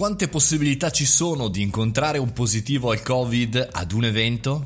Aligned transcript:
Quante 0.00 0.28
possibilità 0.28 0.90
ci 0.90 1.04
sono 1.04 1.48
di 1.48 1.60
incontrare 1.60 2.16
un 2.16 2.32
positivo 2.32 2.90
al 2.90 3.02
Covid 3.02 3.68
ad 3.70 3.92
un 3.92 4.06
evento? 4.06 4.64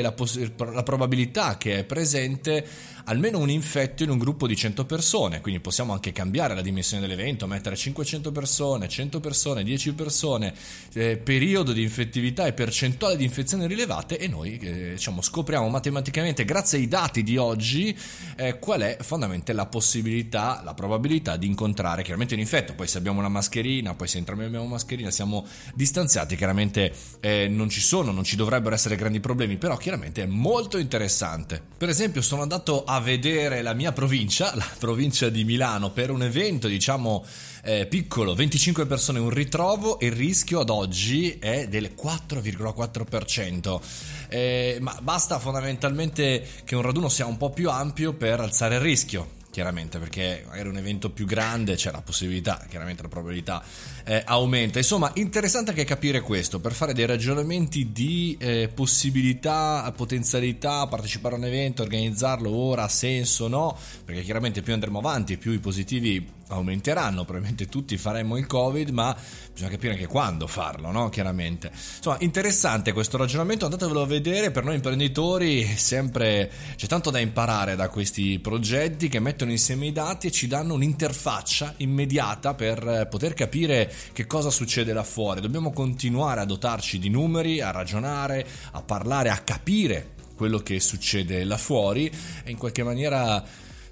la, 0.00 0.12
poss- 0.12 0.50
la 0.56 0.82
probabilità 0.82 1.56
che 1.56 1.78
è 1.78 1.84
presente 1.84 2.66
almeno 3.06 3.38
un 3.38 3.50
infetto 3.50 4.02
in 4.02 4.10
un 4.10 4.18
gruppo 4.18 4.46
di 4.46 4.56
100 4.56 4.84
persone, 4.84 5.40
quindi 5.40 5.60
possiamo 5.60 5.92
anche 5.92 6.12
cambiare 6.12 6.54
la 6.54 6.62
dimensione 6.62 7.06
dell'evento, 7.06 7.46
mettere 7.46 7.76
500 7.76 8.32
persone, 8.32 8.88
100 8.88 9.20
persone, 9.20 9.62
10 9.62 9.94
persone, 9.94 10.54
eh, 10.92 11.16
periodo 11.16 11.72
di 11.72 11.82
infettività 11.82 12.46
e 12.46 12.52
percentuale 12.52 13.16
di 13.16 13.24
infezioni 13.24 13.66
rilevate 13.66 14.18
e 14.18 14.28
noi 14.28 14.58
eh, 14.58 14.90
diciamo, 14.92 15.22
scopriamo 15.22 15.68
matematicamente, 15.68 16.44
grazie 16.44 16.78
ai 16.78 16.88
dati 16.88 17.22
di 17.22 17.36
oggi, 17.36 17.96
eh, 18.36 18.58
qual 18.58 18.80
è 18.80 18.96
fondamentalmente 19.00 19.52
la 19.52 19.66
possibilità, 19.66 20.60
la 20.64 20.74
probabilità 20.74 21.36
di 21.36 21.46
incontrare 21.46 22.02
chiaramente 22.02 22.34
un 22.34 22.40
infetto. 22.40 22.74
Poi 22.74 22.86
se 22.86 22.98
abbiamo 22.98 23.18
una 23.18 23.28
mascherina, 23.28 23.94
poi 23.94 24.08
se 24.08 24.18
entrambi 24.18 24.44
abbiamo 24.44 24.66
mascherina, 24.66 25.10
siamo 25.10 25.46
distanziati, 25.74 26.36
chiaramente 26.36 26.92
eh, 27.20 27.48
non 27.48 27.68
ci 27.68 27.80
sono, 27.80 28.12
non 28.12 28.24
ci 28.24 28.36
dovrebbero 28.36 28.74
essere 28.74 28.96
grandi 28.96 29.20
problemi, 29.20 29.56
però 29.56 29.76
chiaramente 29.76 30.22
è 30.22 30.26
molto 30.26 30.78
interessante. 30.78 31.62
Per 31.76 31.88
esempio 31.88 32.22
sono 32.22 32.42
andato 32.42 32.84
a 32.84 32.95
vedere 33.00 33.62
la 33.62 33.74
mia 33.74 33.92
provincia, 33.92 34.54
la 34.54 34.66
provincia 34.78 35.28
di 35.28 35.44
Milano, 35.44 35.90
per 35.90 36.10
un 36.10 36.22
evento, 36.22 36.68
diciamo, 36.68 37.24
eh, 37.62 37.86
piccolo, 37.86 38.34
25 38.34 38.86
persone, 38.86 39.18
un 39.18 39.30
ritrovo 39.30 39.98
e 39.98 40.06
il 40.06 40.12
rischio 40.12 40.60
ad 40.60 40.70
oggi 40.70 41.36
è 41.38 41.68
del 41.68 41.92
4,4%. 41.96 43.80
Eh, 44.28 44.78
ma 44.80 44.96
basta 45.00 45.38
fondamentalmente 45.38 46.46
che 46.64 46.74
un 46.74 46.82
raduno 46.82 47.08
sia 47.08 47.26
un 47.26 47.36
po' 47.36 47.50
più 47.50 47.70
ampio 47.70 48.12
per 48.12 48.40
alzare 48.40 48.76
il 48.76 48.80
rischio 48.80 49.36
chiaramente 49.56 49.98
perché 49.98 50.44
magari 50.46 50.68
un 50.68 50.76
evento 50.76 51.08
più 51.08 51.24
grande 51.24 51.76
c'è 51.76 51.90
la 51.90 52.02
possibilità, 52.02 52.66
chiaramente 52.68 53.00
la 53.00 53.08
probabilità 53.08 53.64
eh, 54.04 54.22
aumenta. 54.26 54.76
Insomma, 54.76 55.10
interessante 55.14 55.70
anche 55.70 55.84
capire 55.84 56.20
questo 56.20 56.60
per 56.60 56.74
fare 56.74 56.92
dei 56.92 57.06
ragionamenti 57.06 57.90
di 57.90 58.36
eh, 58.38 58.68
possibilità, 58.68 59.90
potenzialità, 59.96 60.86
partecipare 60.88 61.36
a 61.36 61.38
un 61.38 61.46
evento, 61.46 61.80
organizzarlo 61.80 62.50
ora 62.50 62.82
ha 62.82 62.88
senso 62.88 63.48
no, 63.48 63.78
perché 64.04 64.20
chiaramente 64.20 64.60
più 64.60 64.74
andremo 64.74 64.98
avanti, 64.98 65.38
più 65.38 65.52
i 65.52 65.58
positivi 65.58 66.35
aumenteranno, 66.48 67.24
probabilmente 67.24 67.66
tutti 67.66 67.96
faremo 67.96 68.36
il 68.36 68.46
Covid, 68.46 68.90
ma 68.90 69.16
bisogna 69.52 69.70
capire 69.70 69.94
anche 69.94 70.06
quando 70.06 70.46
farlo, 70.46 70.90
no? 70.90 71.08
Chiaramente. 71.08 71.70
Insomma, 71.72 72.18
interessante 72.20 72.92
questo 72.92 73.16
ragionamento, 73.16 73.64
andatevelo 73.64 74.02
a 74.02 74.06
vedere, 74.06 74.50
per 74.50 74.64
noi 74.64 74.76
imprenditori 74.76 75.64
sempre 75.76 76.50
c'è 76.76 76.86
tanto 76.86 77.10
da 77.10 77.18
imparare 77.18 77.76
da 77.76 77.88
questi 77.88 78.38
progetti 78.38 79.08
che 79.08 79.18
mettono 79.18 79.50
insieme 79.50 79.86
i 79.86 79.92
dati 79.92 80.28
e 80.28 80.30
ci 80.30 80.46
danno 80.46 80.74
un'interfaccia 80.74 81.74
immediata 81.78 82.54
per 82.54 83.08
poter 83.10 83.34
capire 83.34 83.92
che 84.12 84.26
cosa 84.26 84.50
succede 84.50 84.92
là 84.92 85.02
fuori. 85.02 85.40
Dobbiamo 85.40 85.72
continuare 85.72 86.40
a 86.40 86.44
dotarci 86.44 86.98
di 86.98 87.08
numeri, 87.08 87.60
a 87.60 87.70
ragionare, 87.70 88.46
a 88.72 88.82
parlare, 88.82 89.30
a 89.30 89.38
capire 89.38 90.14
quello 90.36 90.58
che 90.58 90.78
succede 90.80 91.44
là 91.44 91.56
fuori 91.56 92.12
e 92.44 92.50
in 92.50 92.58
qualche 92.58 92.82
maniera 92.82 93.42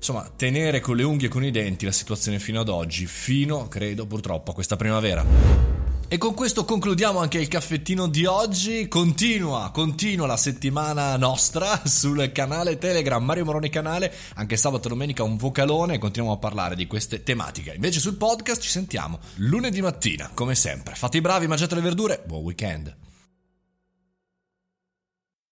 insomma, 0.04 0.30
tenere 0.36 0.80
con 0.80 0.96
le 0.96 1.02
unghie 1.02 1.28
e 1.28 1.30
con 1.30 1.42
i 1.42 1.50
denti 1.50 1.86
la 1.86 1.92
situazione 1.92 2.38
fino 2.38 2.60
ad 2.60 2.68
oggi, 2.68 3.06
fino, 3.06 3.68
credo, 3.68 4.04
purtroppo, 4.06 4.50
a 4.50 4.54
questa 4.54 4.76
primavera. 4.76 5.24
E 6.06 6.18
con 6.18 6.34
questo 6.34 6.66
concludiamo 6.66 7.18
anche 7.18 7.38
il 7.38 7.48
caffettino 7.48 8.06
di 8.06 8.26
oggi. 8.26 8.86
Continua, 8.86 9.70
continua 9.72 10.26
la 10.26 10.36
settimana 10.36 11.16
nostra 11.16 11.80
sul 11.88 12.30
canale 12.32 12.76
Telegram 12.76 13.24
Mario 13.24 13.46
Moroni 13.46 13.70
Canale. 13.70 14.12
Anche 14.34 14.58
sabato 14.58 14.88
e 14.88 14.90
domenica 14.90 15.22
un 15.22 15.38
vocalone 15.38 15.94
e 15.94 15.98
continuiamo 15.98 16.36
a 16.36 16.38
parlare 16.38 16.76
di 16.76 16.86
queste 16.86 17.22
tematiche. 17.22 17.72
Invece 17.72 17.98
sul 17.98 18.16
podcast 18.16 18.60
ci 18.60 18.68
sentiamo 18.68 19.18
lunedì 19.36 19.80
mattina, 19.80 20.30
come 20.34 20.54
sempre. 20.54 20.94
Fate 20.94 21.16
i 21.16 21.22
bravi, 21.22 21.46
mangiate 21.46 21.74
le 21.76 21.80
verdure. 21.80 22.22
Buon 22.26 22.42
weekend. 22.42 22.94